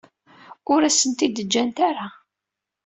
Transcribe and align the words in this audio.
Ur 0.73 0.81
asen-ten-id-ǧǧant 0.83 1.77
ara. 1.89 2.07